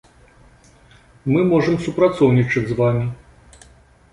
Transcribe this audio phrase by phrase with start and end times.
[1.31, 3.05] Мы можам супрацоўнічаць з вамі.